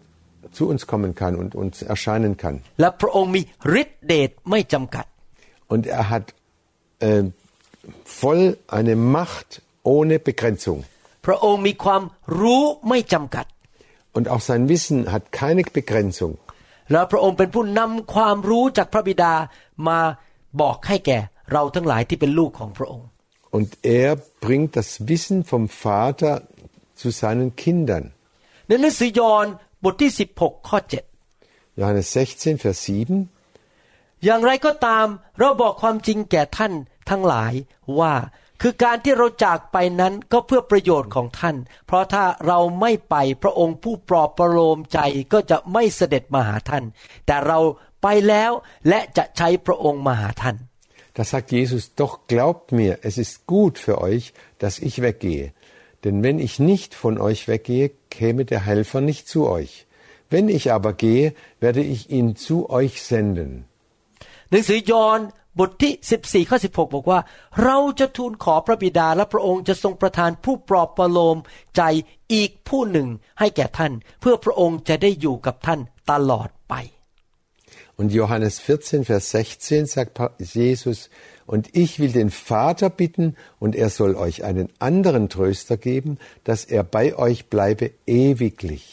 [0.56, 2.56] zu uns kommen kann und uns erscheinen kann.
[2.80, 3.42] และพระองค์มี
[3.80, 5.06] ฤทธิเดชไม่จำกัด
[5.72, 6.26] Und er hat
[7.08, 7.22] äh,
[8.20, 8.42] voll
[8.78, 9.48] eine Macht
[9.94, 10.78] ohne Begrenzung.
[11.26, 12.02] พระองค์มีความ
[12.40, 13.46] รู้ไม่จำกัด
[14.16, 16.32] Und auch sein Wissen hat keine Begrenzung.
[16.92, 19.32] และพระองค์เป็นผู้นำความรู้จากพระบิดา
[19.88, 19.98] มา
[20.60, 21.18] บอกให้แก่
[21.52, 23.06] เราทั้งหลายที่เป็นลูกของพระองค์
[23.56, 23.68] Und
[24.02, 24.10] er
[24.44, 26.34] bringt das Wissen vom Vater
[27.00, 28.04] zu seinen Kindern.
[28.68, 29.46] ในหนังสือยอห์น
[29.83, 30.79] บทที่16ข้อ
[31.79, 33.09] Johannes 16, Vers 7.
[33.09, 35.07] 7อย่างไรก็ตาม
[35.39, 36.73] เราบอกความจริงแก่ท่าน
[37.09, 37.53] ทั้งหลาย
[37.99, 38.13] ว่า
[38.61, 41.55] คือการที่เราจากไปนั้นก็เพื่อประโยชน์ของท่าน
[41.87, 44.99] เพราะถ้าเราไม่ไปพระองค์ผู้ปลอบประโลมใจ
[45.33, 46.83] ก็จะไม่เสด็จมาหาท่าน
[47.25, 47.59] แต่เรา
[48.01, 48.51] ไปแล้ว
[48.89, 50.57] และจะใช้พระองค์มาหาท่าน
[51.17, 54.25] Da sagt Jesus, doch glaubt mir, es ist gut für euch,
[54.61, 55.45] dass ich weggehe.
[56.03, 59.85] Denn wenn ich nicht von euch weggehe, käme der Helfer nicht zu euch.
[60.29, 63.51] Wenn ich aber gehe, werde ich ihn zu euch senden.
[64.51, 65.19] หนังสือยอห์น
[65.59, 65.93] บทที่
[66.45, 67.19] 14 ข้อ 16 บอกว่า
[67.63, 71.37] เราจะทูลขอพระบิดาและพระองค์จะทรงประทานผู้ปลอบประโลม
[71.75, 71.81] ใจ
[72.33, 73.07] อีกผู้หนึ่ง
[73.39, 75.79] ให้แก่ท่าน เพื่อพระองค์จะได้อยู่กับท่าน
[76.11, 76.73] ตลอดไป
[77.98, 80.98] Und Johannes 14, Vers 16 sagt Pa- Jesus,
[81.46, 83.26] und ich will den Vater bitten,
[83.60, 88.84] und er soll euch einen anderen Tröster geben, dass er bei euch bleibe ewiglich.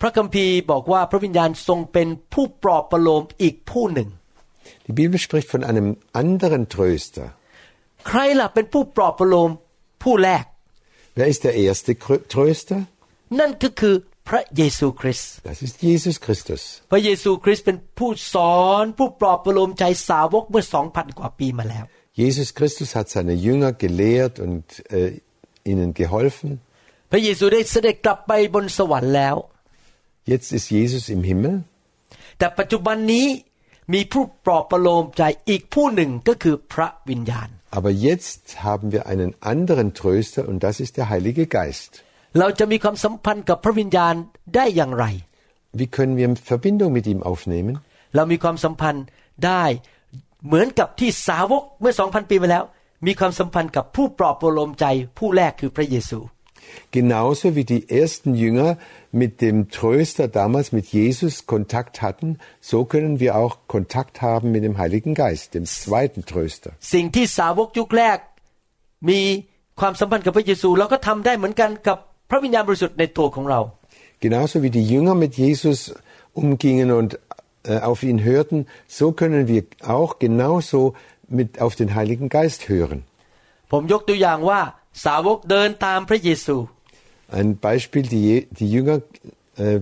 [0.00, 4.08] พระคัมภีร์บอกว่าพระวิญญาณทรงเป็นผู้ปลอบประโลมอีกผู้หนึ่ง
[4.86, 5.86] Die Bibel spricht von einem
[6.22, 7.26] anderen Tröster.
[8.08, 9.50] ใครล่ะเป็นผู้ปลอบประโลม
[10.02, 10.44] ผู้แรก
[11.18, 12.80] Wer ist der erste Krö- Tröster?
[13.40, 13.94] นั่นก็คือ
[14.28, 16.62] พระเยซูคริสต์ Das ist Jesus Christus.
[16.92, 21.84] พระเยซูคริสต์เป็นผู้สอนผู้ปลอบประโลมใจสาวกเมื่อสองพันกว่าปีมาแล้ว
[22.22, 24.64] Jesus Christus hat seine Jünger gelehrt und
[24.98, 25.10] äh,
[25.70, 26.50] ihnen geholfen.
[27.12, 29.36] พระเยซูได้เสด็จกลับไปบนสวรรค์แล้ว
[30.32, 31.54] Jetzt ist Jesus im Himmel.
[32.38, 33.26] แต่ปัจจุบันนี้
[33.92, 41.90] มีผู้ปลอบประโลมใจอีกผู้หนึ่งก็คือพระวิญญาณ Aber jetzt haben wir einen anderen Tröster und das ist der Heilige Geist.
[42.39, 44.13] เราจะมีความสัมพันธ์กับพระวิญญาณ
[44.55, 45.05] ได้อย่างไร
[45.79, 47.73] Wie können wir Verbindung mit ihm aufnehmen?
[48.15, 49.05] เรามีความสัมพันธ์
[49.45, 49.63] ได้
[50.47, 52.63] เหมือนกับที่สาวกเมื่อสองพันปีมาแล้ว
[53.05, 54.85] มีความสัมพันธ์กับผู้ปลอบประโลมใจ
[55.17, 56.19] ผู้แรกคือพระเยซู
[56.97, 58.77] Genauso wie die ersten Jünger
[59.21, 64.63] mit dem Tröster damals mit Jesus Kontakt hatten, so können wir auch Kontakt haben mit
[64.65, 66.71] dem Heiligen Geist, dem zweiten Tröster.
[66.93, 68.17] สิ่งที่สาวกยุคแรก
[69.09, 69.19] มี
[69.79, 71.97] ความสัมพันธ์กับพระเยซูเราก็ทำได้เหมือนกันกับ
[72.30, 73.60] พระวิญญาณบริสุทธิ์ในตัวของเรา
[74.26, 75.78] Genauso wie die Jünger mit Jesus
[76.40, 77.10] umgingen und
[77.64, 78.58] äh, auf ihn hörten,
[78.98, 79.62] so können wir
[79.96, 80.80] auch genauso
[81.38, 82.98] mit auf den Heiligen Geist hören.
[83.72, 84.60] ผมยกตัวอย่างว่า
[85.04, 86.56] สาวกเดินตามพระเยซู
[87.38, 88.96] Ein Beispiel, die, Je- die Jünger
[89.64, 89.78] äh,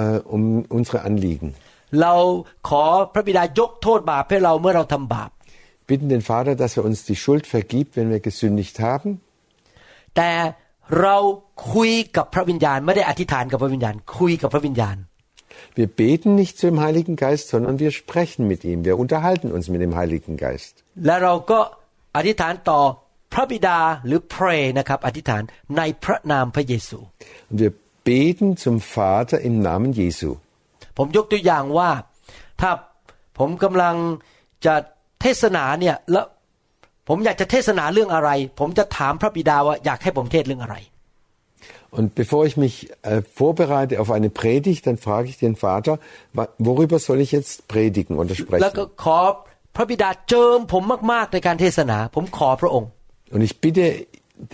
[0.00, 0.42] äh, um
[0.76, 1.48] unsere Anliegen.
[1.74, 2.14] ๆ เรา
[2.68, 5.30] ขอพระบิดายกโทษบาปให้เราเมื่อเราทำบาป
[5.90, 9.10] Bitten den Vater, dass er uns die Schuld vergibt, wenn wir gesündigt haben.
[10.16, 10.30] แต่
[11.00, 11.16] เรา
[11.74, 14.96] คุยกับพระวิญญาณ ไม่ได้อธิษฐานกับพระวิญญาณ คุยกับพระวิญญาณ
[15.78, 18.78] Wir beten nicht zum Heiligen Geist, sondern wir sprechen mit ihm.
[18.88, 20.72] Wir unterhalten uns mit dem Heiligen Geist.
[21.06, 21.60] และเราก็
[22.16, 22.80] อธิษฐานต่อ
[23.32, 25.42] พระบิดาหรือ pray นะครับ อธิษฐาน
[25.76, 26.98] ในพระนามพระเยซู
[27.50, 27.72] Und wir
[28.08, 30.30] beten zum Vater im Namen Jesu.
[30.98, 31.90] ผมยกตัวอย่างว่า
[32.60, 32.70] ถ้า
[33.38, 33.96] ผมกำลัง
[34.66, 34.74] จะ
[35.20, 36.26] เทศนาเนี่ยแล้ว
[37.08, 40.76] ผมอยากจะเทศนาเรื่องอะไร ผมจะถามพระบิดาว่าอยากให้ผมเทศเรื่องอะไร
[41.96, 45.92] Und bevor ich mich äh, vorbereite auf eine Predigt, dann frage ich den Vater,
[46.38, 49.00] wa- worüber soll ich jetzt predigen oder แล้วก็ sprechen?
[49.04, 49.18] ขอ
[49.76, 52.88] พระบิดาเจิมผมมากๆในการเทศนา ผมขอพระองค์
[53.34, 53.84] Und ich bitte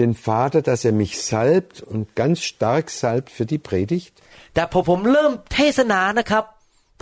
[0.02, 4.14] den Vater, dass er mich salbt und ganz stark salbt für die Predigt.
[4.54, 6.44] แต่พอผมเริ่มเทศนานะครับ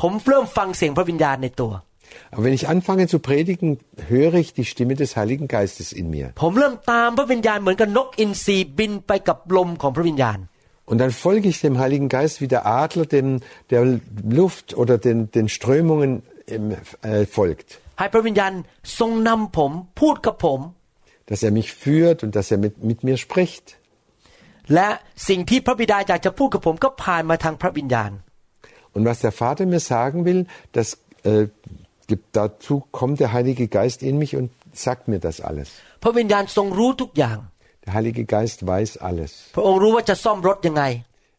[0.00, 1.72] ผมเริ่มฟังเสียงพระวิญญาณในตัว
[2.32, 6.26] Aber wenn ich anfange zu predigen, höre ich die Stimme des Heiligen Geistes in mir.
[6.42, 10.38] ผมเริ่มตามพระวิญญาณเหมือนกับนกอินทรีบินไปกับลมของพระวิญญาณ
[10.90, 13.28] Und dann folge ich dem Heiligen Geist wie der Adler dem,
[13.70, 13.82] der
[14.40, 16.11] Luft oder den, den Strömungen
[16.48, 17.68] ähm, äh, folgt.
[17.98, 18.52] ให้พระวิญญาณ
[18.98, 20.61] ทรงนำผมพูดกับผม
[21.30, 23.66] Dass er mich führt und dass er mit, mit mir spricht.
[24.74, 24.88] และ
[25.28, 28.12] สิ่งที่พระบิดาอยากจะพูดกับผมก็ผ่านมาทางพระวิญญาณ
[28.94, 30.40] Und was der Vater mir sagen will,
[30.76, 30.88] das,
[31.30, 31.46] äh,
[32.11, 34.50] gibt, dazu kommt der Heilige Geist in mich und
[34.85, 35.68] sagt mir das alles.
[36.02, 37.38] พระวิญญาณทรงรู้ทุกอย่าง
[37.85, 39.30] Der Heilige Geist weiß alles.
[39.56, 40.85] พระองค์รู้ว่าจะซ่อมรถยังไง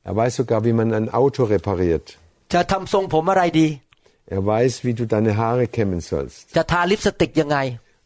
[0.10, 2.06] Er weiß sogar, wie man ein Auto repariert.
[2.54, 3.68] จะทำทรงผมอะไรดี
[4.36, 7.58] Er weiß, wie du deine Haare kämmen sollst จะทาลิปสติกยังไง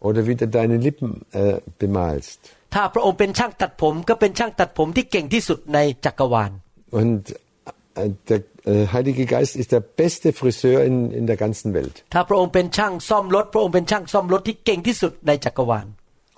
[0.08, 1.10] oder wie du deine Lippen
[1.42, 2.40] äh, bemalst.
[2.74, 6.52] ถ้าพระองค์เป็นช่างตัดผมก็เป็นช่างตัดผมที่เก่งที่สุดในจักรวาล
[7.00, 7.36] Und äh,
[8.30, 11.96] der äh, Heilige Geist ist der beste Friseur in, in der ganzen Welt.
[12.13, 15.88] ถ้าพระองค์เป็นช่างซ่อมรถ พระองค์เป็นช่างซ่อมรถที่เก่งที่สุดในจักรวาล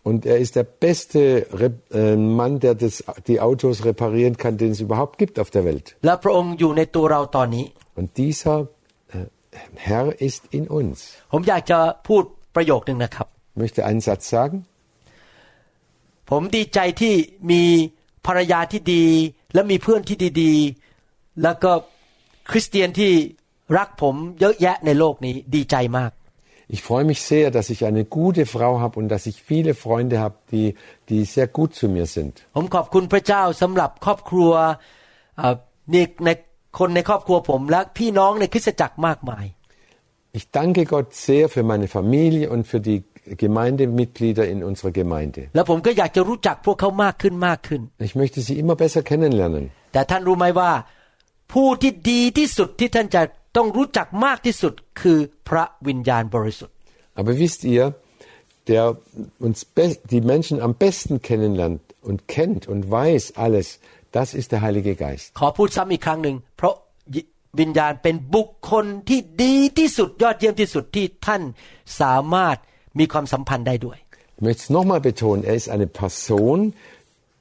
[0.10, 4.72] Und er ist der beste Rep äh, Mann, der das, die Autos reparieren kann, den
[4.72, 5.86] es überhaupt gibt auf der Welt.
[6.06, 7.66] และพระองค์อยู่ในตัวเราตอนนี้
[8.00, 8.58] Und dieser
[9.14, 9.26] äh,
[9.88, 10.98] Herr ist in uns.
[11.34, 12.24] ผมอยากจะพูด
[12.56, 14.56] ประโยคหนึ่งนะครับ Ich möchte einen Satz sagen.
[16.30, 17.14] ผมดีใจที่
[17.52, 17.64] มี
[18.26, 19.06] ภรรยาที่ดี
[19.54, 20.83] และมีเพื่อนที่ดีๆ
[21.44, 21.72] แล้วก็
[22.52, 23.12] คริสเตียนที่
[23.78, 26.12] รักผมเยอะแยะในโลกนี้ดีใจมาก
[26.76, 30.16] Ich freue mich sehr, dass ich eine gute Frau habe und dass ich viele Freunde
[30.20, 30.68] habe, die,
[31.10, 32.34] die sehr gut zu mir sind.
[32.56, 34.52] ผมขอบคุณพระเจ้าสำหรับครอบครัว
[35.38, 35.56] เอ่อ
[35.94, 36.30] นี่ใน
[36.80, 39.46] คนในครอบครัวผมและพี่น้องในคริสตจักรมากมาย
[40.38, 43.00] Ich danke Gott sehr für meine Familie und für die
[43.44, 45.42] Gemeindemitglieder in unserer Gemeinde.
[45.56, 49.66] และผมก็อยากจะรู้จักพวกเขามากขึ้นมากขึ้น Ich möchte sie immer besser kennenlernen.
[49.94, 50.72] แต่ท่านรู้ไหมว่า
[51.54, 53.22] ผู้ที่ดีที่สุดที่ท่านจะ
[53.58, 56.76] ต้องรู้จักมากที่สุด คือพระวิญญาณบริสุทธิ์
[57.20, 57.84] Aber wisst ihr,
[58.72, 58.84] der
[59.48, 63.68] uns be- die Menschen am besten kennenlernt und kennt und weiß alles,
[64.18, 65.26] das ist der Heilige Geist.
[65.40, 66.76] ขอพูดซ้ำอีกครั้งหนึ่งเพราะ
[67.60, 71.42] วิญญาณเป็นบุคคลที่ดีที่สุด ยอดเยี่ยมที่สุดที่ท่าน
[72.02, 72.58] สามารถ
[73.00, 73.98] มีความสัมพันธ์ได้ด้วย
[74.38, 76.58] Ich möchte es nochmal betonen, er ist eine Person,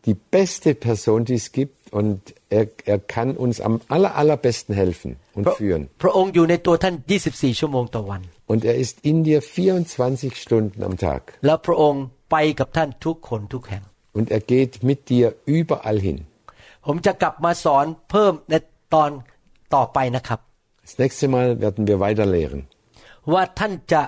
[0.06, 2.18] die beste Person, die es gibt und
[2.58, 5.82] er, er kann uns am aller, allerbesten helfen und เพราะ führen.
[6.02, 6.94] พระองค์อยู่ในตัวท่าน
[7.28, 8.20] 24 ชั่วโมงต่อวัน
[8.52, 11.20] Und er ist in dir 24 Stunden am Tag.
[11.46, 13.82] แล้วพระองค์ไปกับท่านทุกคนทุกแห่ง
[14.18, 15.26] Und er geht mit dir
[15.58, 16.18] überall hin.
[16.86, 18.54] ผมจะกลับมาสอนเพิ่มใน
[18.94, 19.10] ตอน
[19.74, 20.40] ต่อไปนะครับ
[20.86, 22.60] Das nächste Mal werden wir weiter lehren,
[23.32, 24.02] ว่าท่านจะ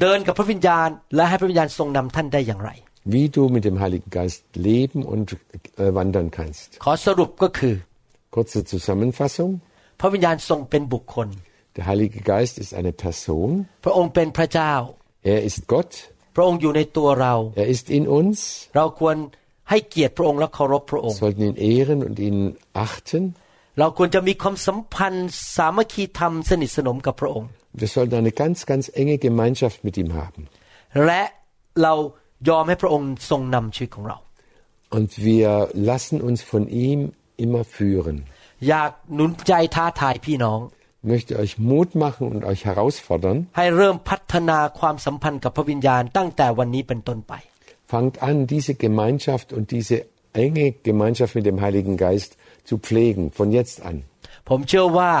[0.00, 2.70] เดินกับพระวิญญาณ และให้พระวิญญาณทรงนำท่านได้อย่างไร
[3.14, 6.68] wie du mit dem Heiligen Geist leben und äh, wandern kannst.
[6.84, 7.74] ขอสรุปก็คือ
[8.34, 9.50] Kurze Zusammenfassung.
[10.00, 11.28] พระวิญญาณทรงเป็นบุคคล
[11.76, 13.48] Der Heilige Geist ist eine Person.
[13.84, 14.72] พระองค์เป็นพระเจ้า
[15.32, 15.92] Er ist Gott.
[16.36, 18.38] พระองค์อยู่ในตัวเรา Er ist in uns.
[18.76, 19.16] เราควร
[19.70, 22.38] ให้เกียรติพระองค์และเคารพพระองค์ Wir sollten ihn ehren und ihn
[22.86, 23.22] achten.
[23.78, 27.48] เราควรจะมีความสัมพันธ์สามัคคีธรรมสนิทสนมกับพระองค์
[27.82, 30.42] Wir sollten eine ganz, ganz enge Gemeinschaft mit ihm haben.
[31.04, 31.22] และ
[31.82, 31.94] เรา
[32.48, 34.18] ยอมให้พระองค์ทรงนำชีวิตของเรา
[34.96, 35.50] Und wir
[35.90, 37.00] lassen uns von ihm
[37.44, 38.16] immer führen.
[38.68, 40.60] อยากหนุนใจท้าทายพี่น้อง
[41.02, 43.36] Ich möchte euch Mut machen und euch herausfordern.
[43.56, 47.32] ให้เริ่มพัฒนาความสัมพันธ์กับพระวิญญาณตั้งแต่วันนี้เป็นต้นไป
[47.92, 49.96] Fangt an, diese Gemeinschaft und diese
[50.44, 52.30] enge Gemeinschaft mit dem Heiligen Geist
[52.68, 53.96] zu pflegen, von jetzt an.
[54.48, 55.12] ผมเชื่อว่า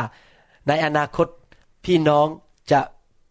[0.68, 1.26] ในอนาคต
[1.84, 2.26] พี่น้อง
[2.72, 2.80] จะ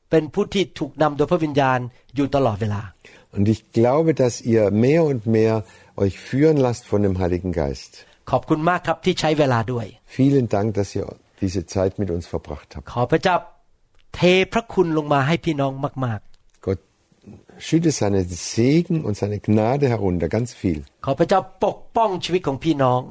[0.10, 1.80] เป็นผู้ที่ถูกนำโดยพระวิญญาณ
[2.16, 2.82] อยู่ตลอดเวลา
[3.36, 5.54] Und ich glaube, dass ihr mehr und mehr
[6.04, 7.92] euch führen lasst von dem Heiligen Geist.
[8.32, 9.86] ขอบคุณมากครับที่ใช้เวลาด้วย
[10.18, 11.08] Vielen Dank, dass ihr
[11.44, 12.86] diese Zeit mit uns verbracht habt.
[12.94, 13.36] ขอพระเจ้า
[14.16, 14.22] เท
[14.54, 15.72] พระคุณลงมาให้พี่น้อง
[16.06, 16.20] มาก
[16.66, 16.82] Gott
[17.66, 20.80] schütte seinen Segen und seine Gnade herunter, ganz viel.
[20.94, 23.02] ๆ ขอพระเจ้าปกป้องชีวิตของพี่น้อง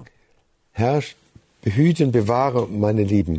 [0.80, 1.00] Herr,
[1.64, 3.36] behüte und bewahre meine Lieben.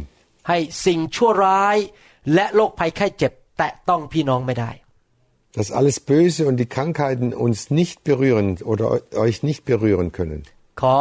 [0.49, 1.77] ให้สิ่งชั่วร้าย
[2.33, 4.71] และโรคภัยไข้เจ็บ แตะต้องพี่น้องไม่ได้
[5.57, 8.85] Dass alles Böse und die Krankheiten uns nicht berühren oder
[9.25, 10.41] euch nicht berühren können.
[10.81, 10.97] ขอ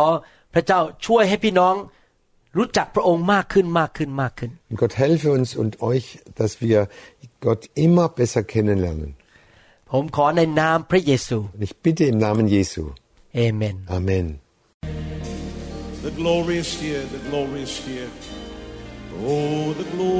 [0.55, 1.75] พระเจ้าช่วยให้พี่น้อง
[2.57, 6.05] รู้จักพระองค์มากขึ้นมากขึ้นมากขึ้น Und Gott helfe uns und euch,
[6.41, 6.79] dass wir
[7.47, 9.11] Gott immer besser kennenlernen.
[9.91, 12.83] ผมขอในนามพระเยซู Und ich bitte im Namen Jesu.
[13.37, 14.27] เอเมน Amen.
[16.07, 18.11] The glory is here, the glory is here.
[19.29, 20.20] Oh, the glory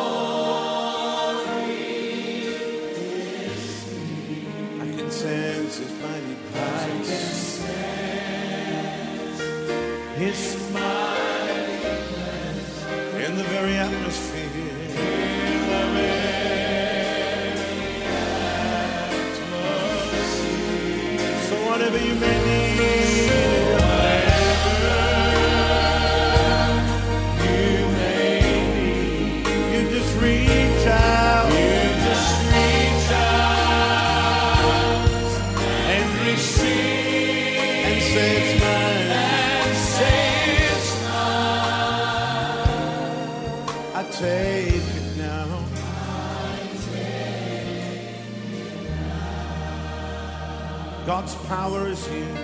[51.05, 52.40] God's power is here.